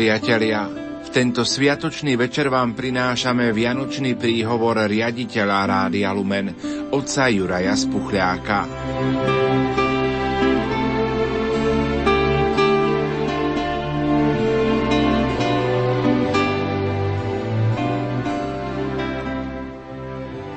priatelia, 0.00 0.64
v 1.04 1.08
tento 1.12 1.44
sviatočný 1.44 2.16
večer 2.16 2.48
vám 2.48 2.72
prinášame 2.72 3.52
vianočný 3.52 4.16
príhovor 4.16 4.80
riaditeľa 4.88 5.68
Rádia 5.68 6.08
Lumen, 6.16 6.56
otca 6.88 7.28
Juraja 7.28 7.76
Spuchľáka. 7.76 8.64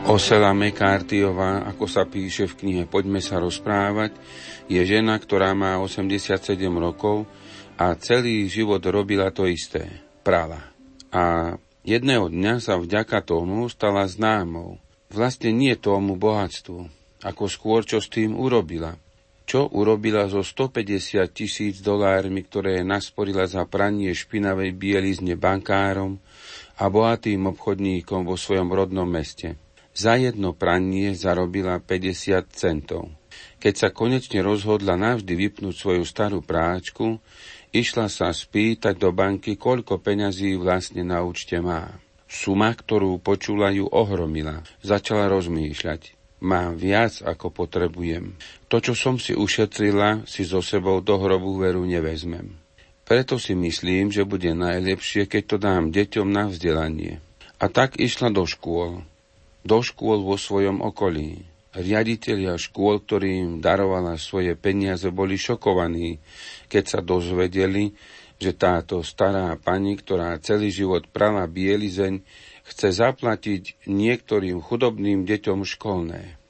Osela 0.08 0.56
Mekártiová, 0.56 1.68
ako 1.68 1.84
sa 1.92 2.08
píše 2.08 2.48
v 2.48 2.54
knihe 2.64 2.84
Poďme 2.88 3.20
sa 3.20 3.44
rozprávať, 3.44 4.16
je 4.72 4.80
žena, 4.88 5.20
ktorá 5.20 5.52
má 5.52 5.84
87 5.84 6.32
rokov 6.80 7.28
a 7.78 7.98
celý 7.98 8.46
život 8.46 8.82
robila 8.86 9.34
to 9.34 9.50
isté. 9.50 9.90
Prala. 10.22 10.72
A 11.14 11.56
jedného 11.84 12.30
dňa 12.30 12.64
sa 12.64 12.78
vďaka 12.78 13.22
tomu 13.26 13.66
stala 13.70 14.06
známou. 14.06 14.78
Vlastne 15.14 15.54
nie 15.54 15.78
tomu 15.78 16.18
bohatstvu, 16.18 16.90
ako 17.22 17.44
skôr 17.46 17.86
čo 17.86 18.02
s 18.02 18.10
tým 18.10 18.34
urobila. 18.34 18.98
Čo 19.44 19.68
urobila 19.70 20.26
so 20.32 20.40
150 20.40 21.20
tisíc 21.36 21.84
dolármi, 21.84 22.48
ktoré 22.48 22.80
nasporila 22.82 23.44
za 23.44 23.68
pranie 23.68 24.16
špinavej 24.16 24.72
bielizne 24.74 25.36
bankárom 25.36 26.18
a 26.80 26.88
bohatým 26.88 27.52
obchodníkom 27.52 28.24
vo 28.24 28.40
svojom 28.40 28.72
rodnom 28.72 29.06
meste. 29.06 29.60
Za 29.94 30.18
jedno 30.18 30.58
pranie 30.58 31.14
zarobila 31.14 31.78
50 31.78 32.50
centov. 32.50 33.14
Keď 33.62 33.74
sa 33.78 33.90
konečne 33.94 34.42
rozhodla 34.42 34.98
navždy 34.98 35.34
vypnúť 35.38 35.76
svoju 35.76 36.04
starú 36.08 36.42
práčku, 36.42 37.22
išla 37.74 38.08
sa 38.08 38.30
spýtať 38.30 38.96
do 38.96 39.10
banky, 39.10 39.58
koľko 39.58 40.00
peňazí 40.00 40.56
vlastne 40.56 41.02
na 41.04 41.26
účte 41.26 41.58
má. 41.60 41.98
Suma, 42.30 42.72
ktorú 42.74 43.20
počula, 43.20 43.74
ju 43.74 43.90
ohromila. 43.90 44.62
Začala 44.86 45.28
rozmýšľať. 45.30 46.16
Mám 46.44 46.78
viac, 46.78 47.20
ako 47.26 47.50
potrebujem. 47.50 48.38
To, 48.70 48.78
čo 48.78 48.94
som 48.94 49.18
si 49.18 49.34
ušetrila, 49.34 50.30
si 50.30 50.46
so 50.46 50.62
sebou 50.62 51.02
do 51.02 51.18
hrobu 51.18 51.58
veru 51.60 51.84
nevezmem. 51.84 52.56
Preto 53.04 53.36
si 53.36 53.58
myslím, 53.58 54.14
že 54.14 54.24
bude 54.24 54.54
najlepšie, 54.56 55.28
keď 55.28 55.44
to 55.44 55.58
dám 55.60 55.90
deťom 55.92 56.28
na 56.30 56.48
vzdelanie. 56.48 57.20
A 57.60 57.68
tak 57.68 58.00
išla 58.00 58.32
do 58.32 58.48
škôl 58.48 59.04
do 59.64 59.80
škôl 59.80 60.22
vo 60.22 60.36
svojom 60.36 60.84
okolí. 60.84 61.48
Riaditeľia 61.74 62.54
škôl, 62.60 63.02
ktorým 63.02 63.58
darovala 63.58 64.22
svoje 64.22 64.54
peniaze, 64.54 65.10
boli 65.10 65.42
šokovaní, 65.42 66.22
keď 66.74 66.86
sa 66.90 67.00
dozvedeli, 67.06 67.94
že 68.42 68.58
táto 68.58 69.06
stará 69.06 69.54
pani, 69.62 69.94
ktorá 69.94 70.42
celý 70.42 70.74
život 70.74 71.06
prala 71.14 71.46
bielizeň, 71.46 72.26
chce 72.66 72.98
zaplatiť 72.98 73.86
niektorým 73.86 74.58
chudobným 74.58 75.30
deťom 75.30 75.62
školné. 75.62 76.42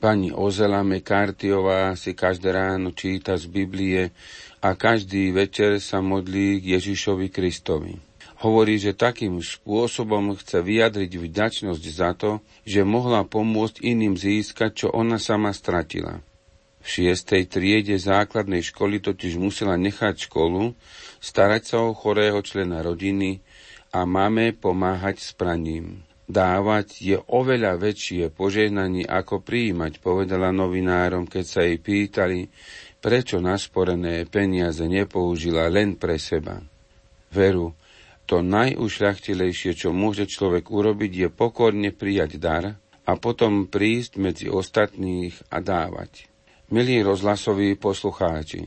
Pani 0.00 0.32
Ozela 0.32 0.80
Mekartiová 0.82 1.92
si 1.94 2.16
každé 2.16 2.56
ráno 2.56 2.90
číta 2.96 3.36
z 3.36 3.46
Biblie 3.46 4.10
a 4.64 4.72
každý 4.72 5.30
večer 5.30 5.76
sa 5.78 6.00
modlí 6.00 6.64
k 6.64 6.80
Ježišovi 6.80 7.28
Kristovi. 7.28 8.00
Hovorí, 8.40 8.80
že 8.80 8.96
takým 8.96 9.44
spôsobom 9.44 10.32
chce 10.40 10.64
vyjadriť 10.64 11.12
vďačnosť 11.20 11.84
za 11.92 12.16
to, 12.16 12.40
že 12.64 12.80
mohla 12.88 13.28
pomôcť 13.28 13.84
iným 13.84 14.16
získať, 14.16 14.70
čo 14.72 14.86
ona 14.88 15.20
sama 15.20 15.52
stratila. 15.52 16.24
Šiestej 16.90 17.46
triede 17.46 17.94
základnej 18.02 18.66
školy 18.66 18.98
totiž 18.98 19.38
musela 19.38 19.78
nechať 19.78 20.26
školu, 20.26 20.74
starať 21.22 21.62
sa 21.62 21.76
o 21.86 21.94
chorého 21.94 22.42
člena 22.42 22.82
rodiny 22.82 23.38
a 23.94 24.02
máme 24.02 24.50
pomáhať 24.58 25.22
s 25.22 25.30
praním. 25.30 26.02
Dávať 26.26 26.98
je 26.98 27.18
oveľa 27.30 27.78
väčšie 27.78 28.34
požehnanie 28.34 29.06
ako 29.06 29.38
prijímať, 29.38 30.02
povedala 30.02 30.50
novinárom, 30.50 31.30
keď 31.30 31.44
sa 31.46 31.60
jej 31.62 31.78
pýtali, 31.78 32.50
prečo 32.98 33.38
nasporené 33.38 34.26
peniaze 34.26 34.82
nepoužila 34.82 35.70
len 35.70 35.94
pre 35.94 36.18
seba. 36.18 36.58
Veru, 37.30 37.74
to 38.26 38.42
najušľachtilejšie, 38.46 39.78
čo 39.78 39.94
môže 39.94 40.26
človek 40.26 40.70
urobiť, 40.70 41.12
je 41.26 41.28
pokorne 41.30 41.90
prijať 41.94 42.38
dar 42.38 42.78
a 43.06 43.12
potom 43.18 43.66
prísť 43.66 44.22
medzi 44.22 44.46
ostatných 44.46 45.34
a 45.50 45.58
dávať. 45.58 46.29
Milí 46.70 47.02
rozhlasoví 47.02 47.74
poslucháči, 47.74 48.62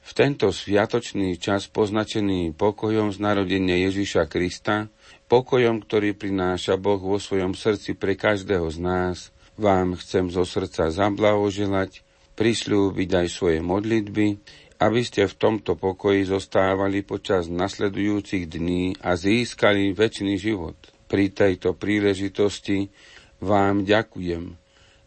v 0.00 0.10
tento 0.16 0.48
sviatočný 0.48 1.36
čas 1.36 1.68
poznačený 1.68 2.56
pokojom 2.56 3.12
z 3.12 3.20
narodenia 3.20 3.76
Ježiša 3.76 4.24
Krista, 4.24 4.88
pokojom, 5.28 5.84
ktorý 5.84 6.16
prináša 6.16 6.80
Boh 6.80 6.96
vo 6.96 7.20
svojom 7.20 7.52
srdci 7.52 7.92
pre 7.92 8.16
každého 8.16 8.72
z 8.72 8.78
nás, 8.80 9.16
vám 9.60 10.00
chcem 10.00 10.32
zo 10.32 10.48
srdca 10.48 10.88
zablahoželať, 10.88 12.00
prisľúbiť 12.40 13.10
aj 13.12 13.26
svoje 13.28 13.60
modlitby 13.60 14.40
aby 14.76 15.00
ste 15.00 15.24
v 15.24 15.36
tomto 15.36 15.76
pokoji 15.76 16.28
zostávali 16.28 17.00
počas 17.00 17.48
nasledujúcich 17.48 18.44
dní 18.44 18.92
a 19.00 19.16
získali 19.16 19.96
väčší 19.96 20.36
život. 20.36 20.76
Pri 21.08 21.32
tejto 21.32 21.72
príležitosti 21.72 22.92
vám 23.40 23.88
ďakujem 23.88 24.65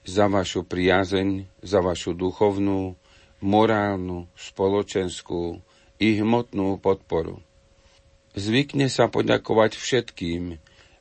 za 0.09 0.25
vašu 0.25 0.65
priazeň, 0.65 1.45
za 1.61 1.85
vašu 1.85 2.17
duchovnú, 2.17 2.97
morálnu, 3.45 4.25
spoločenskú 4.33 5.61
i 6.01 6.17
hmotnú 6.17 6.81
podporu. 6.81 7.45
Zvykne 8.33 8.89
sa 8.89 9.05
poďakovať 9.05 9.77
všetkým, 9.77 10.57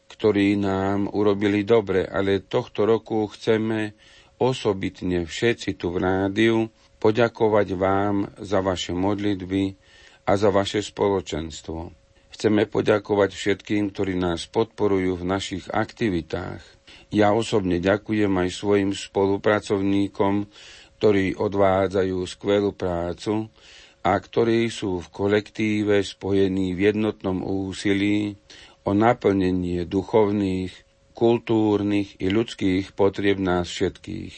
ktorí 0.09 0.61
nám 0.61 1.09
urobili 1.09 1.65
dobre, 1.65 2.05
ale 2.05 2.45
tohto 2.45 2.85
roku 2.85 3.25
chceme 3.33 3.97
osobitne 4.37 5.25
všetci 5.25 5.77
tu 5.77 5.93
v 5.93 6.05
rádiu 6.05 6.59
poďakovať 6.99 7.69
vám 7.79 8.17
za 8.43 8.59
vaše 8.59 8.93
modlitby 8.93 9.79
a 10.27 10.33
za 10.35 10.51
vaše 10.51 10.83
spoločenstvo. 10.83 11.95
Chceme 12.35 12.71
poďakovať 12.71 13.31
všetkým, 13.35 13.91
ktorí 13.91 14.15
nás 14.15 14.47
podporujú 14.47 15.19
v 15.19 15.25
našich 15.27 15.65
aktivitách. 15.71 16.78
Ja 17.09 17.33
osobne 17.33 17.81
ďakujem 17.81 18.29
aj 18.29 18.49
svojim 18.53 18.91
spolupracovníkom, 18.93 20.45
ktorí 21.01 21.41
odvádzajú 21.41 22.19
skvelú 22.29 22.77
prácu 22.77 23.49
a 24.05 24.13
ktorí 24.13 24.69
sú 24.69 25.01
v 25.01 25.09
kolektíve 25.09 26.05
spojení 26.05 26.77
v 26.77 26.93
jednotnom 26.93 27.41
úsilí 27.41 28.37
o 28.85 28.93
naplnenie 28.93 29.89
duchovných, 29.89 30.73
kultúrnych 31.17 32.21
i 32.21 32.29
ľudských 32.29 32.93
potrieb 32.93 33.41
nás 33.41 33.73
všetkých. 33.73 34.35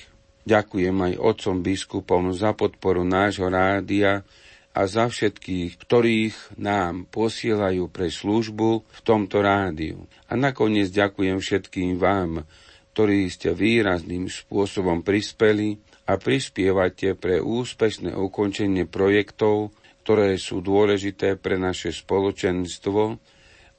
Ďakujem 0.46 0.96
aj 0.96 1.12
otcom 1.20 1.56
biskupom 1.60 2.32
za 2.32 2.56
podporu 2.56 3.04
nášho 3.04 3.50
rádia 3.52 4.24
a 4.70 4.86
za 4.86 5.10
všetkých, 5.10 5.82
ktorých 5.82 6.36
nám 6.62 7.10
posielajú 7.10 7.90
pre 7.90 8.06
službu 8.06 8.70
v 8.86 9.00
tomto 9.02 9.42
rádiu. 9.42 10.06
A 10.30 10.38
nakoniec 10.38 10.94
ďakujem 10.94 11.42
všetkým 11.42 11.98
vám, 11.98 12.46
ktorí 12.94 13.26
ste 13.30 13.50
výrazným 13.50 14.30
spôsobom 14.30 15.02
prispeli 15.02 15.78
a 16.06 16.18
prispievate 16.18 17.18
pre 17.18 17.42
úspešné 17.42 18.14
ukončenie 18.14 18.86
projektov, 18.86 19.74
ktoré 20.06 20.38
sú 20.38 20.62
dôležité 20.62 21.38
pre 21.38 21.58
naše 21.58 21.90
spoločenstvo, 21.90 23.18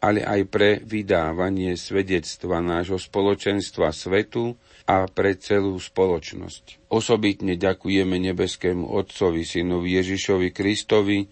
ale 0.02 0.20
aj 0.26 0.42
pre 0.50 0.70
vydávanie 0.82 1.78
svedectva 1.78 2.60
nášho 2.60 2.98
spoločenstva 2.98 3.94
svetu, 3.94 4.58
a 4.86 5.06
pre 5.10 5.38
celú 5.38 5.78
spoločnosť. 5.78 6.88
Osobitne 6.90 7.58
ďakujeme 7.58 8.18
nebeskému 8.32 8.90
Otcovi, 8.90 9.46
Synovi 9.46 9.98
Ježišovi 10.02 10.50
Kristovi 10.50 11.26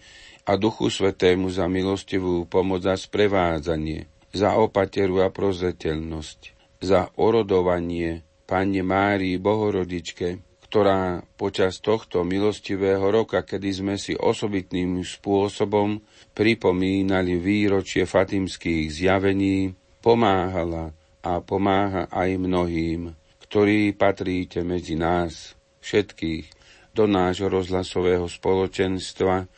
a 0.50 0.58
Duchu 0.58 0.90
Svetému 0.90 1.54
za 1.54 1.70
milostivú 1.70 2.46
pomoc 2.50 2.86
a 2.90 2.98
sprevádzanie, 2.98 4.10
za 4.34 4.58
opateru 4.58 5.26
a 5.26 5.30
prozreteľnosť, 5.30 6.40
za 6.82 7.10
orodovanie 7.18 8.26
Pane 8.50 8.82
Márii 8.82 9.38
Bohorodičke, 9.38 10.42
ktorá 10.70 11.26
počas 11.34 11.82
tohto 11.82 12.22
milostivého 12.22 13.02
roka, 13.10 13.42
kedy 13.42 13.70
sme 13.74 13.96
si 13.98 14.14
osobitným 14.14 15.02
spôsobom 15.02 15.98
pripomínali 16.38 17.42
výročie 17.42 18.06
fatimských 18.06 18.90
zjavení, 18.94 19.74
pomáhala 20.02 20.94
a 21.26 21.42
pomáha 21.42 22.06
aj 22.14 22.30
mnohým, 22.38 23.19
ktorí 23.50 23.98
patríte 23.98 24.62
medzi 24.62 24.94
nás 24.94 25.58
všetkých 25.82 26.46
do 26.94 27.10
nášho 27.10 27.50
rozhlasového 27.50 28.30
spoločenstva 28.30 29.50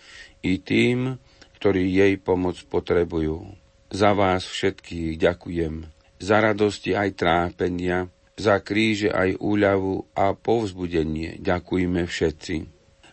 i 0.47 0.63
tým, 0.63 1.19
ktorí 1.59 1.91
jej 1.91 2.15
pomoc 2.15 2.55
potrebujú. 2.71 3.51
Za 3.91 4.15
vás 4.15 4.47
všetkých 4.47 5.19
ďakujem, 5.19 5.91
za 6.23 6.37
radosti 6.39 6.95
aj 6.95 7.09
trápenia, 7.19 8.07
za 8.39 8.63
kríže 8.63 9.11
aj 9.11 9.35
úľavu 9.43 10.07
a 10.15 10.31
povzbudenie 10.33 11.43
ďakujme 11.43 12.07
všetci. 12.07 12.55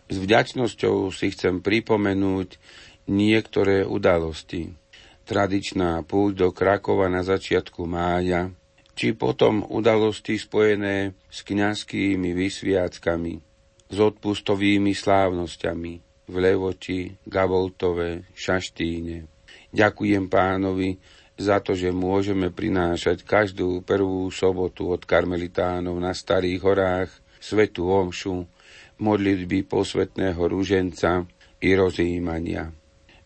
S 0.09 0.15
vďačnosťou 0.15 1.11
si 1.11 1.35
chcem 1.35 1.59
pripomenúť 1.59 2.55
niektoré 3.11 3.83
udalosti. 3.83 4.73
Tradičná 5.27 6.01
púť 6.07 6.47
do 6.47 6.49
Krakova 6.49 7.05
na 7.11 7.21
začiatku 7.21 7.85
mája, 7.85 8.49
či 8.99 9.15
potom 9.15 9.63
udalosti 9.63 10.35
spojené 10.35 11.15
s 11.31 11.47
kňazskými 11.47 12.35
vysviackami, 12.35 13.39
s 13.87 13.95
odpustovými 13.95 14.91
slávnosťami 14.91 15.93
v 16.27 16.35
Levoči, 16.35 17.07
Gavoltove, 17.23 18.27
Šaštíne. 18.35 19.23
Ďakujem 19.71 20.27
pánovi 20.27 20.99
za 21.39 21.63
to, 21.63 21.79
že 21.79 21.95
môžeme 21.95 22.51
prinášať 22.51 23.23
každú 23.23 23.87
prvú 23.87 24.27
sobotu 24.35 24.91
od 24.91 25.07
karmelitánov 25.07 25.95
na 25.95 26.11
Starých 26.11 26.59
horách 26.59 27.09
svetu 27.39 27.87
omšu, 27.87 28.43
modlitby 28.99 29.63
posvetného 29.63 30.43
rúženca 30.43 31.23
i 31.63 31.71
rozjímania. 31.71 32.75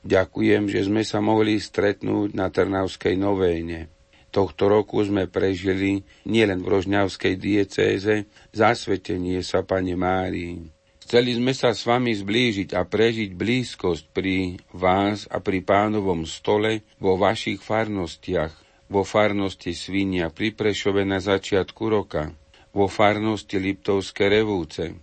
Ďakujem, 0.05 0.69
že 0.69 0.85
sme 0.85 1.01
sa 1.01 1.17
mohli 1.17 1.57
stretnúť 1.57 2.37
na 2.37 2.53
Trnavskej 2.53 3.17
novéne. 3.17 3.89
Tohto 4.33 4.65
roku 4.65 4.97
sme 5.05 5.29
prežili 5.29 6.01
nielen 6.25 6.65
v 6.65 6.73
Rožňavskej 6.73 7.37
diecéze 7.37 8.25
zasvetenie 8.49 9.45
sa 9.45 9.61
Pane 9.61 9.93
Márii. 9.93 10.73
Chceli 11.05 11.37
sme 11.37 11.53
sa 11.53 11.77
s 11.77 11.85
vami 11.85 12.17
zblížiť 12.17 12.73
a 12.73 12.81
prežiť 12.81 13.37
blízkosť 13.37 14.09
pri 14.09 14.57
vás 14.73 15.29
a 15.29 15.37
pri 15.37 15.61
pánovom 15.61 16.25
stole 16.25 16.81
vo 16.97 17.13
vašich 17.13 17.61
farnostiach, 17.61 18.49
vo 18.89 19.05
farnosti 19.05 19.77
Svinia 19.77 20.33
pri 20.33 20.49
Prešove 20.49 21.05
na 21.05 21.21
začiatku 21.21 21.83
roka, 21.85 22.33
vo 22.73 22.89
farnosti 22.89 23.61
Liptovské 23.61 24.33
revúce, 24.33 24.97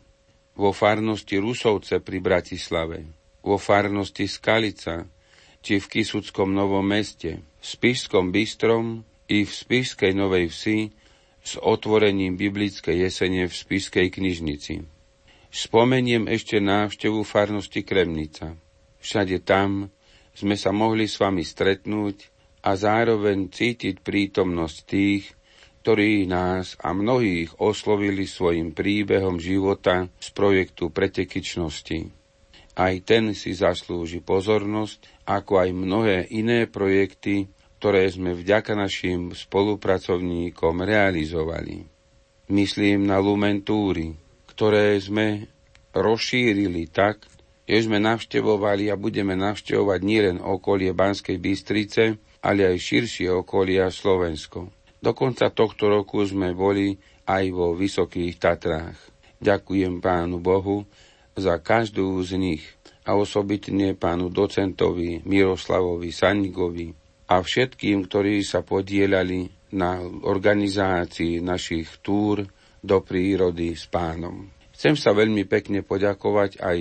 vo 0.58 0.74
farnosti 0.74 1.38
Rusovce 1.38 2.02
pri 2.02 2.18
Bratislave, 2.18 3.06
vo 3.46 3.62
farnosti 3.62 4.26
Skalica, 4.26 5.06
či 5.62 5.78
v 5.78 5.86
Kisuckom 5.86 6.50
Novom 6.50 6.82
meste, 6.82 7.38
v 7.38 7.64
Spišskom 7.64 8.34
Bystrom 8.34 9.06
i 9.30 9.46
v 9.46 9.50
Spišskej 9.50 10.12
Novej 10.18 10.50
Vsi 10.50 10.78
s 11.40 11.54
otvorením 11.62 12.34
biblickej 12.34 13.06
jesene 13.06 13.46
v 13.46 13.54
Spišskej 13.54 14.10
knižnici. 14.10 14.82
Spomeniem 15.50 16.26
ešte 16.26 16.58
návštevu 16.58 17.22
farnosti 17.22 17.86
Kremnica. 17.86 18.58
Všade 19.00 19.40
tam 19.46 19.88
sme 20.34 20.58
sa 20.58 20.74
mohli 20.74 21.06
s 21.06 21.18
vami 21.18 21.46
stretnúť 21.46 22.28
a 22.66 22.76
zároveň 22.76 23.48
cítiť 23.48 24.04
prítomnosť 24.04 24.76
tých, 24.84 25.24
ktorí 25.80 26.28
nás 26.28 26.76
a 26.76 26.92
mnohých 26.92 27.56
oslovili 27.56 28.28
svojim 28.28 28.76
príbehom 28.76 29.40
života 29.40 30.12
z 30.20 30.28
projektu 30.36 30.92
pretekyčnosti. 30.92 32.12
Aj 32.76 32.94
ten 33.02 33.32
si 33.32 33.56
zaslúži 33.56 34.20
pozornosť, 34.20 35.24
ako 35.24 35.52
aj 35.66 35.70
mnohé 35.72 36.18
iné 36.30 36.68
projekty, 36.68 37.48
ktoré 37.80 38.12
sme 38.12 38.36
vďaka 38.36 38.76
našim 38.76 39.32
spolupracovníkom 39.32 40.84
realizovali. 40.84 41.88
Myslím 42.52 43.08
na 43.08 43.16
Lumentúry, 43.16 44.20
ktoré 44.52 45.00
sme 45.00 45.48
rozšírili 45.96 46.92
tak, 46.92 47.24
že 47.64 47.88
sme 47.88 47.96
navštevovali 47.96 48.92
a 48.92 49.00
budeme 49.00 49.32
navštevovať 49.32 50.00
nielen 50.04 50.38
okolie 50.44 50.92
Banskej 50.92 51.40
Bystrice, 51.40 52.20
ale 52.44 52.68
aj 52.68 52.76
širšie 52.76 53.32
okolia 53.32 53.88
Slovensko. 53.88 54.68
Do 55.00 55.16
konca 55.16 55.48
tohto 55.48 55.88
roku 55.88 56.20
sme 56.28 56.52
boli 56.52 57.00
aj 57.24 57.48
vo 57.48 57.72
Vysokých 57.72 58.36
Tatrách. 58.36 59.00
Ďakujem 59.40 60.04
pánu 60.04 60.36
Bohu 60.36 60.84
za 61.32 61.56
každú 61.56 62.20
z 62.20 62.36
nich 62.36 62.64
a 63.08 63.16
osobitne 63.16 63.96
pánu 63.96 64.28
docentovi 64.28 65.24
Miroslavovi 65.24 66.12
Sanigovi, 66.12 66.99
a 67.30 67.38
všetkým, 67.38 68.10
ktorí 68.10 68.42
sa 68.42 68.66
podielali 68.66 69.46
na 69.70 70.02
organizácii 70.02 71.38
našich 71.38 72.02
túr 72.02 72.42
do 72.82 72.98
prírody 73.06 73.78
s 73.78 73.86
pánom. 73.86 74.50
Chcem 74.74 74.98
sa 74.98 75.14
veľmi 75.14 75.46
pekne 75.46 75.86
poďakovať 75.86 76.58
aj 76.58 76.78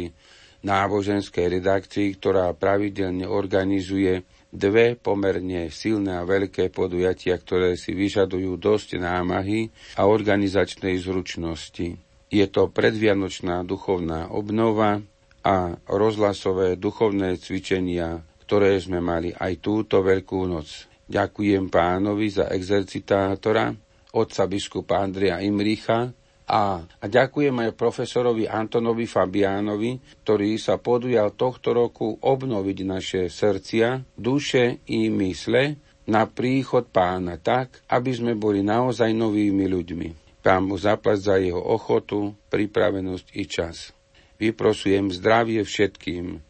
náboženskej 0.66 1.62
redakcii, 1.62 2.18
ktorá 2.18 2.50
pravidelne 2.58 3.30
organizuje 3.30 4.26
dve 4.50 4.98
pomerne 4.98 5.70
silné 5.70 6.18
a 6.18 6.26
veľké 6.26 6.74
podujatia, 6.74 7.38
ktoré 7.38 7.78
si 7.78 7.94
vyžadujú 7.94 8.58
dosť 8.58 8.98
námahy 8.98 9.70
a 9.96 10.10
organizačnej 10.10 10.98
zručnosti. 10.98 12.02
Je 12.34 12.46
to 12.50 12.74
predvianočná 12.74 13.62
duchovná 13.62 14.34
obnova 14.34 15.06
a 15.46 15.78
rozhlasové 15.86 16.76
duchovné 16.76 17.38
cvičenia 17.38 18.26
ktoré 18.50 18.82
sme 18.82 18.98
mali 18.98 19.30
aj 19.30 19.62
túto 19.62 20.02
veľkú 20.02 20.50
noc. 20.50 20.90
Ďakujem 21.06 21.70
pánovi 21.70 22.34
za 22.34 22.50
exercitátora, 22.50 23.70
otca 24.18 24.50
biskupa 24.50 25.06
Andrea 25.06 25.38
Imricha 25.38 26.10
a, 26.50 26.82
a 26.82 27.06
ďakujem 27.06 27.54
aj 27.54 27.78
profesorovi 27.78 28.50
Antonovi 28.50 29.06
Fabiánovi, 29.06 30.26
ktorý 30.26 30.58
sa 30.58 30.82
podujal 30.82 31.38
tohto 31.38 31.78
roku 31.78 32.18
obnoviť 32.18 32.78
naše 32.90 33.22
srdcia, 33.30 34.18
duše 34.18 34.82
i 34.90 35.14
mysle 35.14 35.78
na 36.10 36.26
príchod 36.26 36.90
pána 36.90 37.38
tak, 37.38 37.86
aby 37.86 38.10
sme 38.18 38.34
boli 38.34 38.66
naozaj 38.66 39.14
novými 39.14 39.70
ľuďmi. 39.70 40.42
Pán 40.42 40.66
mu 40.66 40.74
zaplať 40.74 41.18
za 41.22 41.36
jeho 41.38 41.62
ochotu, 41.62 42.34
pripravenosť 42.50 43.28
i 43.38 43.46
čas. 43.46 43.94
Vyprosujem 44.42 45.14
zdravie 45.14 45.62
všetkým, 45.62 46.49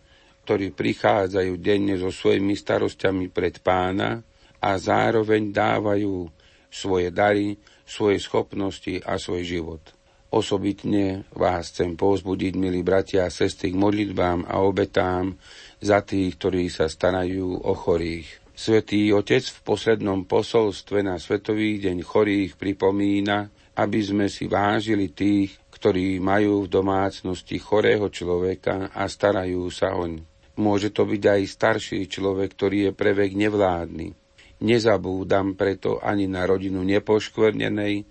ktorí 0.50 0.74
prichádzajú 0.74 1.62
denne 1.62 1.94
so 2.02 2.10
svojimi 2.10 2.58
starosťami 2.58 3.30
pred 3.30 3.62
pána 3.62 4.18
a 4.58 4.82
zároveň 4.82 5.54
dávajú 5.54 6.26
svoje 6.74 7.14
dary, 7.14 7.54
svoje 7.86 8.18
schopnosti 8.18 8.98
a 9.06 9.22
svoj 9.22 9.46
život. 9.46 9.94
Osobitne 10.34 11.30
vás 11.38 11.70
chcem 11.70 11.94
povzbudiť, 11.94 12.58
milí 12.58 12.82
bratia 12.82 13.30
a 13.30 13.34
sestry, 13.34 13.70
k 13.70 13.78
modlitbám 13.78 14.50
a 14.50 14.66
obetám 14.66 15.38
za 15.86 16.02
tých, 16.02 16.42
ktorí 16.42 16.66
sa 16.74 16.90
starajú 16.90 17.46
o 17.70 17.74
chorých. 17.78 18.50
Svetý 18.58 19.14
Otec 19.14 19.46
v 19.46 19.60
poslednom 19.62 20.26
posolstve 20.26 21.06
na 21.06 21.22
Svetový 21.22 21.78
deň 21.78 22.02
chorých 22.02 22.58
pripomína, 22.58 23.54
aby 23.78 24.00
sme 24.02 24.26
si 24.26 24.50
vážili 24.50 25.14
tých, 25.14 25.62
ktorí 25.70 26.18
majú 26.18 26.66
v 26.66 26.74
domácnosti 26.74 27.62
chorého 27.62 28.10
človeka 28.10 28.90
a 28.98 29.06
starajú 29.06 29.70
sa 29.70 29.94
oň. 29.94 30.39
Môže 30.60 30.92
to 30.92 31.08
byť 31.08 31.24
aj 31.24 31.42
starší 31.48 32.12
človek, 32.12 32.52
ktorý 32.52 32.78
je 32.86 32.92
pre 32.92 33.16
vek 33.16 33.32
nevládny. 33.32 34.12
Nezabúdam 34.60 35.56
preto 35.56 36.04
ani 36.04 36.28
na 36.28 36.44
rodinu 36.44 36.84
nepoškvrnenej 36.84 38.04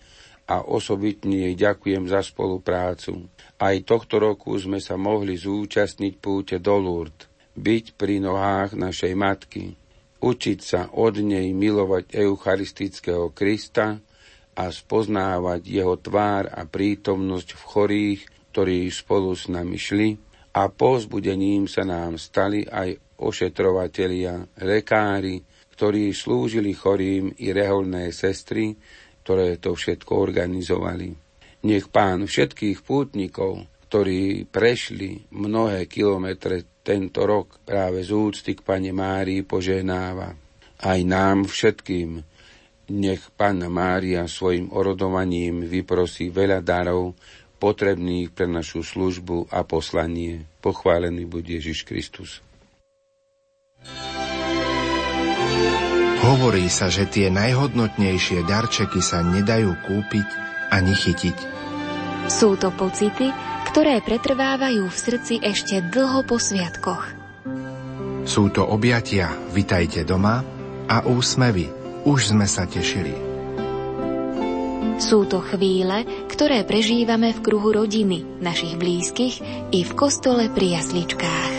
a 0.48 0.64
osobitne 0.64 1.44
jej 1.44 1.54
ďakujem 1.60 2.08
za 2.08 2.24
spoluprácu. 2.24 3.28
Aj 3.60 3.76
tohto 3.84 4.16
roku 4.16 4.56
sme 4.56 4.80
sa 4.80 4.96
mohli 4.96 5.36
zúčastniť 5.36 6.14
púte 6.16 6.56
do 6.56 6.80
Lourdes, 6.80 7.28
byť 7.52 7.84
pri 8.00 8.24
nohách 8.24 8.72
našej 8.80 9.12
matky, 9.12 9.76
učiť 10.24 10.58
sa 10.64 10.88
od 10.96 11.20
nej 11.20 11.52
milovať 11.52 12.16
eucharistického 12.16 13.28
Krista 13.36 14.00
a 14.56 14.64
spoznávať 14.72 15.68
jeho 15.68 16.00
tvár 16.00 16.48
a 16.48 16.64
prítomnosť 16.64 17.48
v 17.52 17.62
chorých, 17.68 18.20
ktorí 18.50 18.88
spolu 18.88 19.36
s 19.36 19.52
nami 19.52 19.76
šli, 19.76 20.27
a 20.54 20.62
povzbudením 20.72 21.68
sa 21.68 21.84
nám 21.84 22.16
stali 22.16 22.64
aj 22.64 23.18
ošetrovatelia, 23.18 24.40
lekári, 24.62 25.42
ktorí 25.74 26.10
slúžili 26.10 26.74
chorým 26.74 27.30
i 27.38 27.54
reholné 27.54 28.10
sestry, 28.10 28.74
ktoré 29.22 29.60
to 29.60 29.74
všetko 29.74 30.12
organizovali. 30.16 31.12
Nech 31.68 31.90
pán 31.90 32.24
všetkých 32.24 32.82
pútnikov, 32.86 33.66
ktorí 33.90 34.46
prešli 34.46 35.26
mnohé 35.34 35.90
kilometre 35.90 36.80
tento 36.82 37.26
rok 37.26 37.60
práve 37.66 38.04
z 38.06 38.10
úcty 38.14 38.56
k 38.56 38.64
Pane 38.64 38.94
Márii 38.94 39.44
poženáva. 39.44 40.32
Aj 40.78 41.00
nám 41.02 41.50
všetkým 41.50 42.22
nech 42.88 43.28
Panna 43.36 43.68
Mária 43.68 44.24
svojim 44.24 44.72
orodovaním 44.72 45.68
vyprosí 45.68 46.32
veľa 46.32 46.64
darov, 46.64 47.12
potrebných 47.58 48.30
pre 48.32 48.46
našu 48.46 48.86
službu 48.86 49.50
a 49.50 49.66
poslanie. 49.66 50.46
Pochválený 50.62 51.26
buď 51.26 51.60
Ježiš 51.60 51.84
Kristus. 51.84 52.40
Hovorí 56.28 56.66
sa, 56.68 56.90
že 56.92 57.06
tie 57.08 57.30
najhodnotnejšie 57.30 58.44
darčeky 58.46 59.00
sa 59.02 59.22
nedajú 59.22 59.74
kúpiť 59.86 60.28
ani 60.68 60.92
chytiť. 60.92 61.36
Sú 62.28 62.54
to 62.60 62.68
pocity, 62.74 63.32
ktoré 63.72 64.04
pretrvávajú 64.04 64.84
v 64.88 64.98
srdci 64.98 65.40
ešte 65.40 65.80
dlho 65.80 66.24
po 66.28 66.36
sviatkoch. 66.36 67.16
Sú 68.28 68.52
to 68.52 68.60
objatia, 68.60 69.32
vitajte 69.56 70.04
doma 70.04 70.44
a 70.84 71.00
úsmevy, 71.08 71.72
už 72.04 72.36
sme 72.36 72.44
sa 72.44 72.68
tešili. 72.68 73.27
Sú 74.98 75.30
to 75.30 75.38
chvíle, 75.38 76.02
ktoré 76.26 76.66
prežívame 76.66 77.30
v 77.30 77.38
kruhu 77.38 77.70
rodiny, 77.70 78.42
našich 78.42 78.74
blízkych 78.74 79.38
i 79.70 79.86
v 79.86 79.92
kostole 79.94 80.50
pri 80.50 80.82
jasličkách. 80.82 81.54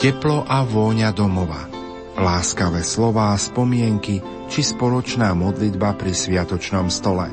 teplo 0.00 0.42
a 0.42 0.66
vôňa 0.66 1.14
domova, 1.14 1.68
láskavé 2.18 2.80
slová, 2.82 3.36
spomienky 3.38 4.18
či 4.50 4.60
spoločná 4.64 5.30
modlitba 5.36 5.94
pri 5.94 6.10
sviatočnom 6.10 6.90
stole. 6.90 7.28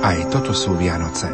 Aj 0.00 0.18
toto 0.30 0.54
sú 0.56 0.72
Vianoce. 0.78 1.28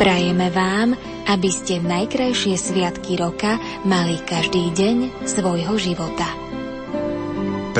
Prajeme 0.00 0.48
vám, 0.48 0.96
aby 1.28 1.50
ste 1.52 1.78
najkrajšie 1.78 2.56
sviatky 2.56 3.20
roka 3.20 3.60
mali 3.84 4.16
každý 4.24 4.72
deň 4.72 5.28
svojho 5.28 5.76
života. 5.76 6.39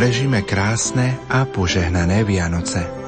Prežime 0.00 0.40
krásne 0.48 1.20
a 1.28 1.44
požehnané 1.44 2.24
Vianoce. 2.24 2.99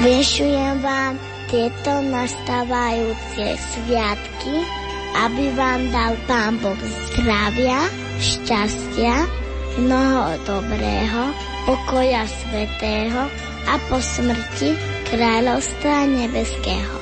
Vyšujem 0.00 0.80
vám 0.80 1.20
tieto 1.52 1.92
nastávajúce 2.08 3.52
sviatky, 3.60 4.64
aby 5.28 5.52
vám 5.52 5.92
dal 5.92 6.16
Pán 6.24 6.56
Boh 6.56 6.80
zdravia, 6.80 7.84
šťastia, 8.16 9.28
mnoho 9.76 10.40
dobrého, 10.48 11.36
pokoja 11.68 12.24
svetého 12.24 13.28
a 13.68 13.76
po 13.92 14.00
smrti 14.00 14.72
kráľovstva 15.12 16.08
nebeského. 16.08 16.99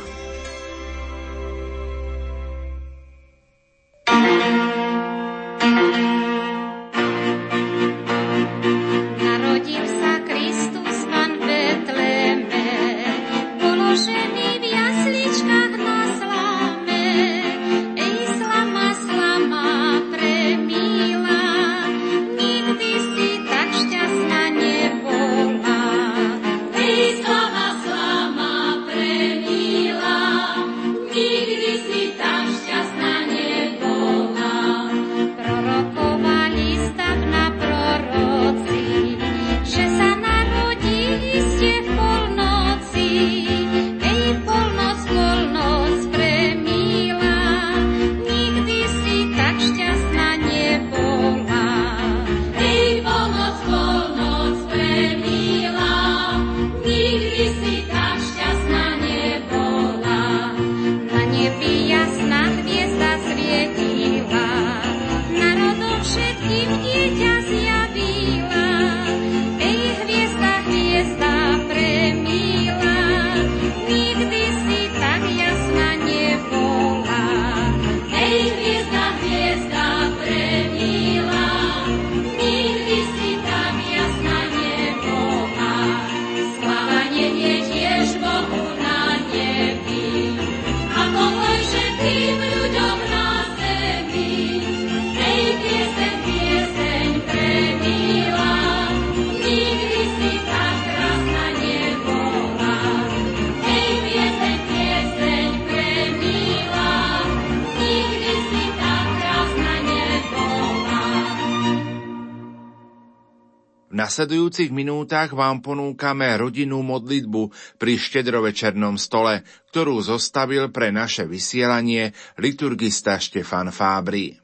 Nasledujúcich 114.19 114.75
minútach 114.75 115.31
vám 115.31 115.63
ponúkame 115.63 116.27
rodinnú 116.35 116.83
modlitbu 116.83 117.55
pri 117.79 117.95
štedrovečernom 117.95 118.99
stole, 118.99 119.47
ktorú 119.71 120.03
zostavil 120.03 120.75
pre 120.75 120.91
naše 120.91 121.23
vysielanie 121.23 122.11
liturgista 122.35 123.23
Štefan 123.23 123.71
Fábri. 123.71 124.35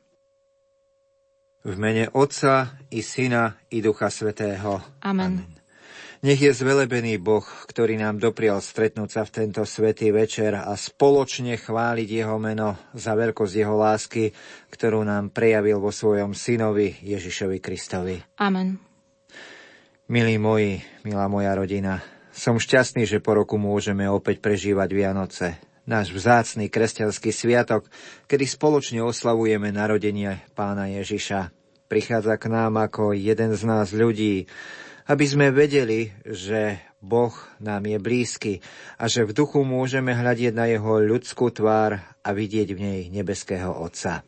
V 1.66 1.75
mene 1.75 2.07
Otca 2.14 2.79
i 2.94 3.03
Syna 3.03 3.66
i 3.75 3.83
Ducha 3.83 4.14
Svetého. 4.14 4.79
Amen. 5.03 5.42
Amen. 5.42 5.53
Nech 6.22 6.38
je 6.38 6.55
zvelebený 6.55 7.18
Boh, 7.18 7.42
ktorý 7.66 7.99
nám 7.99 8.22
doprial 8.22 8.62
stretnúť 8.62 9.11
sa 9.11 9.22
v 9.27 9.42
tento 9.42 9.66
svetý 9.66 10.14
večer 10.14 10.55
a 10.55 10.70
spoločne 10.79 11.59
chváliť 11.59 12.09
Jeho 12.22 12.38
meno 12.38 12.79
za 12.94 13.18
veľkosť 13.18 13.55
Jeho 13.59 13.75
lásky, 13.75 14.31
ktorú 14.70 15.03
nám 15.03 15.35
prejavil 15.35 15.83
vo 15.83 15.90
svojom 15.90 16.31
synovi 16.31 16.94
Ježišovi 17.03 17.59
Kristovi. 17.59 18.22
Amen. 18.38 18.93
Milí 20.05 20.37
moji, 20.37 20.85
milá 21.01 21.33
moja 21.33 21.57
rodina, 21.57 22.05
som 22.29 22.61
šťastný, 22.61 23.09
že 23.09 23.25
po 23.25 23.40
roku 23.40 23.57
môžeme 23.57 24.05
opäť 24.05 24.45
prežívať 24.45 24.93
Vianoce. 24.93 25.57
Náš 25.88 26.12
vzácný 26.12 26.69
kresťanský 26.69 27.33
sviatok, 27.33 27.88
kedy 28.29 28.45
spoločne 28.45 29.01
oslavujeme 29.01 29.73
narodenie 29.73 30.45
pána 30.53 30.93
Ježiša. 30.93 31.49
Prichádza 31.88 32.37
k 32.37 32.53
nám 32.53 32.85
ako 32.85 33.17
jeden 33.17 33.57
z 33.57 33.64
nás 33.64 33.97
ľudí, 33.97 34.45
aby 35.09 35.25
sme 35.25 35.49
vedeli, 35.49 36.12
že 36.29 36.85
Boh 37.01 37.33
nám 37.57 37.88
je 37.88 37.97
blízky 37.97 38.53
a 39.01 39.09
že 39.09 39.25
v 39.25 39.33
duchu 39.33 39.64
môžeme 39.64 40.12
hľadiť 40.12 40.53
na 40.53 40.69
jeho 40.69 41.01
ľudskú 41.01 41.49
tvár 41.49 41.97
a 42.21 42.29
vidieť 42.29 42.77
v 42.77 42.81
nej 42.93 43.01
nebeského 43.09 43.73
Otca. 43.73 44.21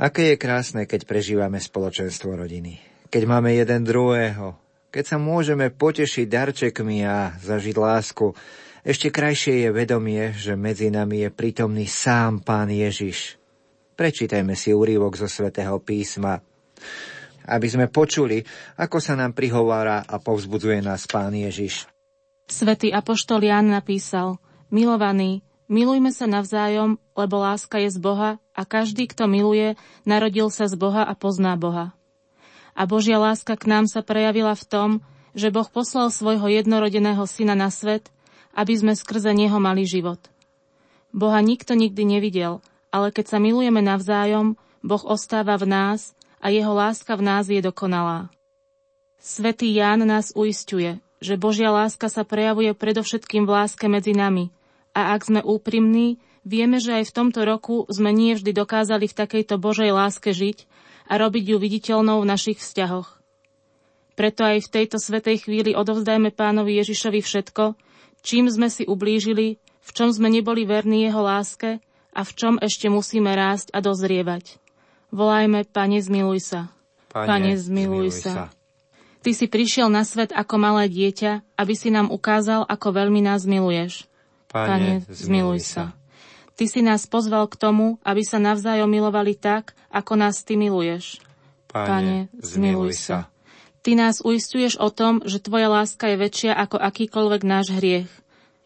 Aké 0.00 0.32
je 0.32 0.40
krásne, 0.40 0.88
keď 0.88 1.04
prežívame 1.04 1.60
spoločenstvo 1.60 2.32
rodiny 2.32 2.93
keď 3.14 3.30
máme 3.30 3.54
jeden 3.54 3.86
druhého, 3.86 4.58
keď 4.90 5.14
sa 5.14 5.22
môžeme 5.22 5.70
potešiť 5.70 6.26
darčekmi 6.26 7.06
a 7.06 7.38
zažiť 7.38 7.78
lásku, 7.78 8.34
ešte 8.82 9.14
krajšie 9.14 9.62
je 9.62 9.70
vedomie, 9.70 10.34
že 10.34 10.58
medzi 10.58 10.90
nami 10.90 11.22
je 11.22 11.30
prítomný 11.30 11.86
sám 11.86 12.42
Pán 12.42 12.74
Ježiš. 12.74 13.38
Prečítajme 13.94 14.58
si 14.58 14.74
úrivok 14.74 15.14
zo 15.14 15.30
svätého 15.30 15.78
písma, 15.78 16.42
aby 17.46 17.66
sme 17.70 17.86
počuli, 17.86 18.42
ako 18.82 18.98
sa 18.98 19.14
nám 19.14 19.30
prihovára 19.30 20.02
a 20.02 20.18
povzbudzuje 20.18 20.82
nás 20.82 21.06
Pán 21.06 21.38
Ježiš. 21.38 21.86
Svetý 22.50 22.90
Apoštol 22.90 23.46
Ján 23.46 23.70
napísal, 23.70 24.42
milovaný, 24.74 25.46
milujme 25.70 26.10
sa 26.10 26.26
navzájom, 26.26 26.98
lebo 27.14 27.38
láska 27.38 27.78
je 27.78 27.94
z 27.94 27.98
Boha 28.02 28.42
a 28.58 28.62
každý, 28.66 29.06
kto 29.06 29.30
miluje, 29.30 29.78
narodil 30.02 30.50
sa 30.50 30.66
z 30.66 30.74
Boha 30.74 31.06
a 31.06 31.14
pozná 31.14 31.54
Boha 31.54 31.94
a 32.74 32.82
Božia 32.84 33.22
láska 33.22 33.54
k 33.54 33.70
nám 33.70 33.86
sa 33.86 34.02
prejavila 34.02 34.58
v 34.58 34.64
tom, 34.66 34.90
že 35.34 35.50
Boh 35.50 35.66
poslal 35.66 36.10
svojho 36.10 36.46
jednorodeného 36.46 37.22
syna 37.26 37.54
na 37.58 37.70
svet, 37.70 38.10
aby 38.54 38.74
sme 38.74 38.94
skrze 38.94 39.34
neho 39.34 39.58
mali 39.58 39.82
život. 39.86 40.18
Boha 41.14 41.38
nikto 41.42 41.74
nikdy 41.78 42.02
nevidel, 42.06 42.62
ale 42.90 43.10
keď 43.14 43.34
sa 43.34 43.38
milujeme 43.42 43.82
navzájom, 43.82 44.58
Boh 44.82 45.02
ostáva 45.02 45.58
v 45.58 45.70
nás 45.70 46.14
a 46.38 46.50
jeho 46.50 46.74
láska 46.74 47.14
v 47.18 47.22
nás 47.22 47.46
je 47.50 47.62
dokonalá. 47.62 48.30
Svetý 49.18 49.72
Ján 49.72 50.04
nás 50.04 50.36
uistuje, 50.36 51.00
že 51.18 51.40
Božia 51.40 51.72
láska 51.72 52.12
sa 52.12 52.22
prejavuje 52.22 52.76
predovšetkým 52.76 53.48
v 53.48 53.50
láske 53.50 53.88
medzi 53.88 54.12
nami 54.12 54.52
a 54.92 55.16
ak 55.16 55.26
sme 55.26 55.40
úprimní, 55.40 56.22
vieme, 56.46 56.78
že 56.78 57.02
aj 57.02 57.10
v 57.10 57.16
tomto 57.16 57.40
roku 57.42 57.88
sme 57.88 58.12
nie 58.12 58.36
vždy 58.36 58.52
dokázali 58.52 59.08
v 59.08 59.18
takejto 59.18 59.56
Božej 59.58 59.90
láske 59.90 60.30
žiť 60.36 60.68
a 61.08 61.12
robiť 61.20 61.54
ju 61.54 61.56
viditeľnou 61.60 62.24
v 62.24 62.30
našich 62.30 62.58
vzťahoch. 62.60 63.20
Preto 64.14 64.46
aj 64.46 64.64
v 64.64 64.72
tejto 64.72 64.96
svetej 65.02 65.44
chvíli 65.44 65.74
odovzdajme 65.74 66.30
pánovi 66.30 66.78
Ježišovi 66.78 67.20
všetko, 67.20 67.74
čím 68.22 68.46
sme 68.46 68.70
si 68.70 68.86
ublížili, 68.86 69.58
v 69.58 69.90
čom 69.90 70.14
sme 70.14 70.30
neboli 70.30 70.64
verní 70.64 71.04
jeho 71.04 71.20
láske 71.20 71.82
a 72.14 72.20
v 72.22 72.30
čom 72.32 72.54
ešte 72.62 72.86
musíme 72.86 73.34
rásť 73.34 73.74
a 73.74 73.82
dozrievať. 73.82 74.62
Volajme, 75.10 75.66
Pane, 75.66 75.98
zmiluj 75.98 76.40
sa. 76.40 76.60
Pane, 77.10 77.26
Pane 77.26 77.52
zmiluj, 77.58 78.10
zmiluj 78.10 78.22
sa. 78.22 78.32
sa. 78.32 78.44
Ty 79.24 79.30
si 79.32 79.46
prišiel 79.48 79.88
na 79.88 80.04
svet 80.04 80.36
ako 80.36 80.60
malé 80.60 80.84
dieťa, 80.86 81.56
aby 81.56 81.74
si 81.74 81.88
nám 81.88 82.12
ukázal, 82.12 82.68
ako 82.68 82.92
veľmi 82.92 83.24
nás 83.24 83.48
miluješ. 83.48 84.04
Pane, 84.52 84.68
Pane 84.68 84.92
zmiluj 85.08 85.60
sa. 85.64 85.84
Ty 86.54 86.64
si 86.70 86.80
nás 86.86 87.10
pozval 87.10 87.50
k 87.50 87.58
tomu, 87.58 87.98
aby 88.06 88.22
sa 88.22 88.38
navzájom 88.38 88.86
milovali 88.86 89.34
tak, 89.34 89.74
ako 89.90 90.14
nás 90.14 90.46
Ty 90.46 90.54
miluješ. 90.54 91.18
Pane, 91.66 91.90
Pane 91.90 92.16
zmiluj 92.38 92.94
sa. 92.94 93.26
Ty 93.82 93.98
nás 93.98 94.22
uistuješ 94.22 94.78
o 94.78 94.88
tom, 94.88 95.20
že 95.26 95.42
Tvoja 95.42 95.66
láska 95.66 96.08
je 96.14 96.16
väčšia 96.16 96.52
ako 96.54 96.78
akýkoľvek 96.78 97.42
náš 97.42 97.74
hriech. 97.74 98.10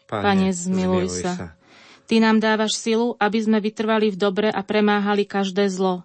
Pane, 0.05 0.23
Pane 0.23 0.47
zmiluj, 0.53 1.09
zmiluj 1.09 1.25
sa. 1.25 1.31
sa. 1.33 1.47
Ty 2.09 2.15
nám 2.25 2.37
dávaš 2.41 2.77
silu, 2.77 3.13
aby 3.21 3.37
sme 3.37 3.57
vytrvali 3.61 4.09
v 4.09 4.17
dobre 4.17 4.49
a 4.49 4.61
premáhali 4.65 5.29
každé 5.29 5.69
zlo. 5.69 6.01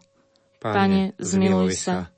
Pane, 0.60 0.72
Pane 0.72 1.02
zmiluj 1.20 1.76
sa. 1.76 2.12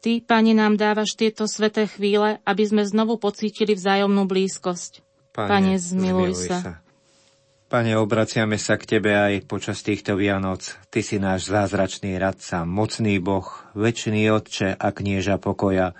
Ty, 0.00 0.22
Pane, 0.24 0.56
nám 0.56 0.80
dávaš 0.80 1.12
tieto 1.18 1.44
sveté 1.44 1.84
chvíle, 1.84 2.40
aby 2.46 2.62
sme 2.64 2.82
znovu 2.88 3.20
pocítili 3.20 3.76
vzájomnú 3.76 4.24
blízkosť. 4.24 5.04
Pane, 5.34 5.50
Pane 5.50 5.74
zmiluj, 5.76 6.32
zmiluj 6.34 6.46
sa. 6.46 6.58
sa. 6.58 6.72
Pane, 7.70 7.94
obraciame 7.94 8.58
sa 8.58 8.74
k 8.74 8.98
Tebe 8.98 9.14
aj 9.14 9.46
počas 9.46 9.86
týchto 9.86 10.18
Vianoc. 10.18 10.74
Ty 10.90 11.06
si 11.06 11.22
náš 11.22 11.54
zázračný 11.54 12.18
radca, 12.18 12.66
mocný 12.66 13.22
Boh, 13.22 13.46
väčší 13.78 14.26
Otče 14.26 14.74
a 14.74 14.90
knieža 14.90 15.38
pokoja. 15.38 15.94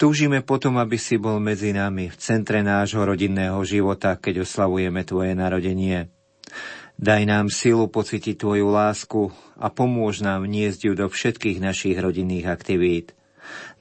Túžime 0.00 0.40
potom, 0.40 0.80
aby 0.80 0.96
si 0.96 1.20
bol 1.20 1.36
medzi 1.36 1.76
nami, 1.76 2.08
v 2.08 2.16
centre 2.16 2.64
nášho 2.64 3.04
rodinného 3.04 3.60
života, 3.60 4.16
keď 4.16 4.48
oslavujeme 4.48 5.04
Tvoje 5.04 5.36
narodenie. 5.36 6.08
Daj 6.96 7.28
nám 7.28 7.52
silu 7.52 7.92
pocítiť 7.92 8.40
Tvoju 8.40 8.72
lásku 8.72 9.36
a 9.60 9.68
pomôž 9.68 10.24
nám 10.24 10.48
vniesť 10.48 10.80
ju 10.88 10.92
do 10.96 11.12
všetkých 11.12 11.60
našich 11.60 12.00
rodinných 12.00 12.48
aktivít. 12.48 13.12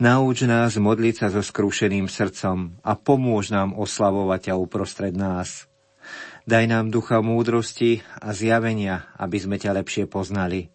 Nauč 0.03 0.43
nás 0.43 0.75
modliť 0.75 1.15
sa 1.15 1.27
so 1.31 1.39
skrúšeným 1.39 2.11
srdcom 2.11 2.75
a 2.83 2.91
pomôž 2.99 3.55
nám 3.55 3.71
oslavovať 3.71 4.51
ťa 4.51 4.53
uprostred 4.59 5.15
nás. 5.15 5.70
Daj 6.49 6.65
nám 6.65 6.89
ducha 6.89 7.21
múdrosti 7.21 8.01
a 8.17 8.33
zjavenia, 8.33 9.13
aby 9.21 9.37
sme 9.37 9.61
ťa 9.61 9.77
lepšie 9.77 10.09
poznali. 10.09 10.73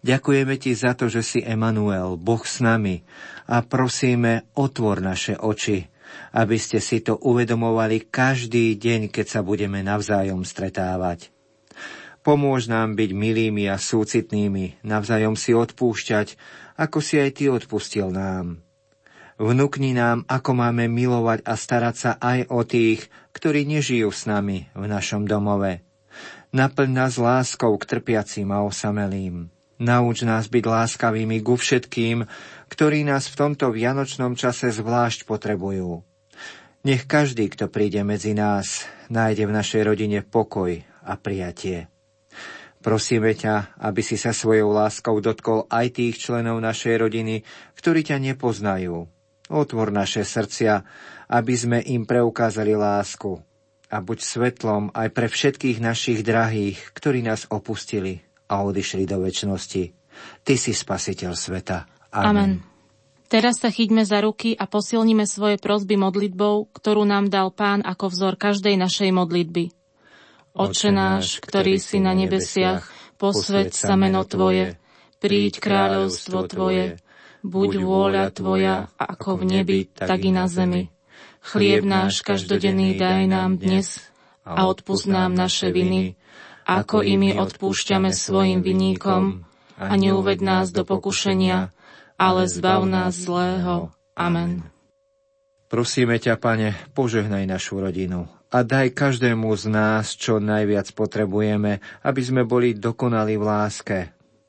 Ďakujeme 0.00 0.54
ti 0.56 0.72
za 0.72 0.94
to, 0.94 1.10
že 1.10 1.20
si 1.26 1.40
Emanuel, 1.42 2.16
Boh 2.16 2.40
s 2.46 2.62
nami 2.62 3.02
a 3.50 3.60
prosíme, 3.66 4.46
otvor 4.54 5.02
naše 5.02 5.34
oči, 5.36 5.90
aby 6.32 6.56
ste 6.56 6.78
si 6.78 7.02
to 7.02 7.18
uvedomovali 7.18 8.08
každý 8.08 8.78
deň, 8.78 9.10
keď 9.10 9.26
sa 9.26 9.40
budeme 9.42 9.82
navzájom 9.82 10.46
stretávať. 10.46 11.34
Pomôž 12.22 12.66
nám 12.66 12.98
byť 12.98 13.10
milými 13.14 13.70
a 13.70 13.78
súcitnými, 13.78 14.82
navzájom 14.82 15.38
si 15.38 15.54
odpúšťať, 15.54 16.34
ako 16.74 16.98
si 16.98 17.22
aj 17.22 17.30
ty 17.38 17.44
odpustil 17.46 18.10
nám. 18.10 18.66
Vnúkni 19.36 19.92
nám, 19.92 20.24
ako 20.24 20.56
máme 20.56 20.88
milovať 20.88 21.44
a 21.44 21.54
starať 21.60 21.94
sa 21.94 22.12
aj 22.16 22.48
o 22.48 22.64
tých, 22.64 23.04
ktorí 23.36 23.68
nežijú 23.68 24.08
s 24.08 24.24
nami 24.24 24.72
v 24.72 24.84
našom 24.88 25.28
domove. 25.28 25.84
Naplň 26.56 26.88
nás 26.88 27.20
láskou 27.20 27.76
k 27.76 27.84
trpiacim 27.84 28.48
a 28.48 28.64
osamelým. 28.64 29.52
Nauč 29.76 30.24
nás 30.24 30.48
byť 30.48 30.64
láskavými 30.64 31.44
ku 31.44 31.60
všetkým, 31.60 32.24
ktorí 32.72 33.04
nás 33.04 33.28
v 33.28 33.36
tomto 33.36 33.68
vianočnom 33.68 34.32
čase 34.40 34.72
zvlášť 34.72 35.28
potrebujú. 35.28 36.00
Nech 36.88 37.04
každý, 37.04 37.52
kto 37.52 37.68
príde 37.68 38.00
medzi 38.08 38.32
nás, 38.32 38.88
nájde 39.12 39.44
v 39.44 39.52
našej 39.52 39.82
rodine 39.84 40.24
pokoj 40.24 40.80
a 41.04 41.12
prijatie. 41.20 41.92
Prosíme 42.80 43.36
ťa, 43.36 43.76
aby 43.84 44.00
si 44.00 44.16
sa 44.16 44.32
svojou 44.32 44.72
láskou 44.72 45.20
dotkol 45.20 45.68
aj 45.68 46.00
tých 46.00 46.24
členov 46.24 46.56
našej 46.64 47.04
rodiny, 47.04 47.44
ktorí 47.76 48.00
ťa 48.00 48.16
nepoznajú, 48.32 49.10
Otvor 49.46 49.94
naše 49.94 50.26
srdcia, 50.26 50.82
aby 51.26 51.54
sme 51.54 51.78
im 51.82 52.06
preukázali 52.06 52.78
lásku 52.78 53.42
a 53.86 54.02
buď 54.02 54.18
svetlom 54.18 54.90
aj 54.94 55.08
pre 55.14 55.26
všetkých 55.30 55.78
našich 55.78 56.26
drahých, 56.26 56.78
ktorí 56.94 57.22
nás 57.22 57.46
opustili 57.50 58.22
a 58.50 58.62
odišli 58.62 59.06
do 59.06 59.22
väčšnosti. 59.22 59.84
Ty 60.42 60.54
si 60.58 60.72
spasiteľ 60.74 61.32
sveta. 61.34 61.86
Amen. 62.10 62.26
Amen. 62.26 62.52
Teraz 63.26 63.58
sa 63.58 63.74
chyťme 63.74 64.06
za 64.06 64.22
ruky 64.22 64.54
a 64.54 64.70
posilníme 64.70 65.26
svoje 65.26 65.58
prosby 65.58 65.98
modlitbou, 65.98 66.70
ktorú 66.70 67.02
nám 67.02 67.26
dal 67.26 67.50
Pán 67.50 67.82
ako 67.82 68.14
vzor 68.14 68.34
každej 68.38 68.78
našej 68.78 69.10
modlitby. 69.10 69.74
Oče 70.56 70.94
náš, 70.94 71.42
ktorý 71.42 71.76
si 71.82 71.98
na 71.98 72.14
nebesiach, 72.14 72.86
posveď 73.18 73.74
sa 73.74 73.98
meno 73.98 74.22
Tvoje, 74.22 74.78
príď 75.18 75.58
kráľovstvo 75.58 76.46
Tvoje, 76.46 77.02
buď 77.42 77.70
vôľa 77.82 78.24
Tvoja 78.30 78.88
ako 78.94 79.42
v 79.42 79.58
nebi, 79.58 79.78
tak 79.90 80.22
i 80.22 80.30
na 80.30 80.46
zemi. 80.46 80.95
Chlieb 81.46 81.86
náš 81.86 82.26
každodenný 82.26 82.98
daj 82.98 83.30
nám 83.30 83.62
dnes 83.62 84.02
a 84.42 84.66
odpúsť 84.66 85.06
nám 85.06 85.30
naše 85.30 85.70
viny, 85.70 86.18
ako 86.66 87.06
i 87.06 87.14
my 87.14 87.38
odpúšťame 87.38 88.10
svojim 88.10 88.66
vinníkom 88.66 89.46
a 89.78 89.94
neuved 89.94 90.42
nás 90.42 90.74
do 90.74 90.82
pokušenia, 90.82 91.70
ale 92.18 92.50
zbav 92.50 92.82
nás 92.90 93.14
zlého. 93.14 93.94
Amen. 94.18 94.66
Prosíme 95.70 96.18
ťa, 96.18 96.34
Pane, 96.34 96.74
požehnaj 96.98 97.46
našu 97.46 97.78
rodinu 97.78 98.26
a 98.50 98.62
daj 98.66 98.94
každému 98.94 99.50
z 99.58 99.64
nás, 99.70 100.14
čo 100.14 100.38
najviac 100.38 100.90
potrebujeme, 100.94 101.82
aby 102.02 102.20
sme 102.22 102.42
boli 102.46 102.74
dokonali 102.74 103.34
v 103.38 103.44
láske. 103.44 103.98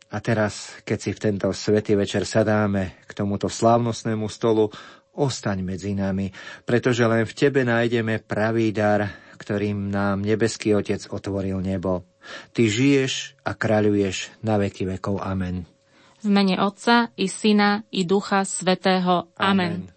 A 0.07 0.23
teraz, 0.23 0.79
keď 0.87 0.97
si 1.03 1.11
v 1.11 1.19
tento 1.19 1.51
svetý 1.51 1.99
večer 1.99 2.23
sadáme 2.23 3.03
k 3.03 3.11
tomuto 3.11 3.51
slávnostnému 3.51 4.31
stolu, 4.31 4.71
ostaň 5.17 5.65
medzi 5.65 5.97
nami, 5.97 6.29
pretože 6.63 7.03
len 7.03 7.25
v 7.25 7.33
Tebe 7.33 7.65
nájdeme 7.65 8.21
pravý 8.21 8.69
dar, 8.69 9.09
ktorým 9.37 9.89
nám 9.89 10.21
nebeský 10.21 10.77
Otec 10.77 11.01
otvoril 11.09 11.61
nebo. 11.61 12.05
Ty 12.53 12.69
žiješ 12.69 13.37
a 13.41 13.57
kráľuješ 13.57 14.31
na 14.45 14.61
veky 14.61 14.97
vekov. 14.97 15.19
Amen. 15.19 15.65
V 16.21 16.29
mene 16.29 16.57
Otca 16.61 17.13
i 17.17 17.29
Syna 17.29 17.85
i 17.93 18.05
Ducha 18.05 18.45
Svetého. 18.45 19.33
Amen. 19.37 19.85
Amen. 19.85 19.96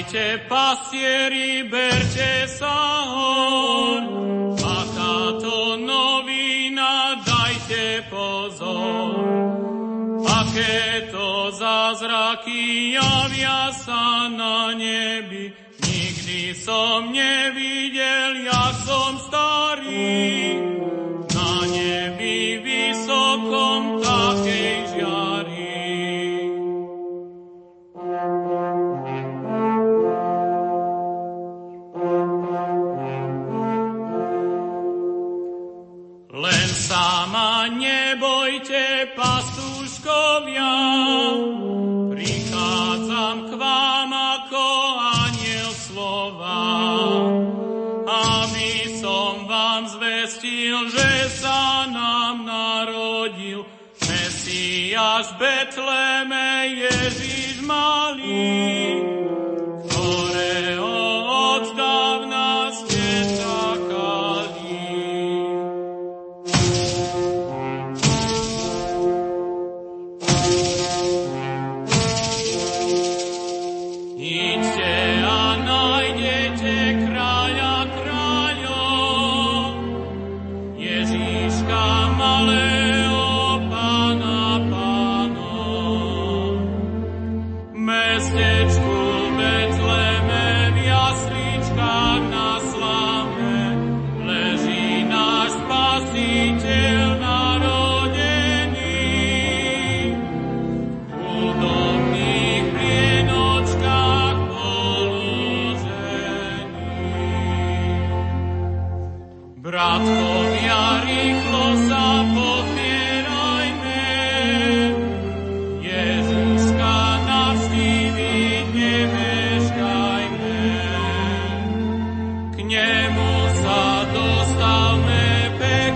Vstajte 0.00 0.48
pastieri, 0.48 1.68
berte 1.68 2.48
sa 2.48 3.04
hor, 3.04 4.00
a 4.56 4.76
táto 4.96 5.76
novina 5.76 7.20
dajte 7.20 8.08
pozor. 8.08 9.12
Aké 10.24 11.04
to 11.12 11.52
zázraky 11.52 12.96
javia 12.96 13.76
sa 13.76 14.24
na 14.32 14.72
nebi, 14.72 15.52
nikdy 15.84 16.56
som 16.56 17.12
nevidel 17.12 18.29